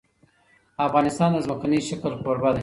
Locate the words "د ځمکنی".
1.33-1.79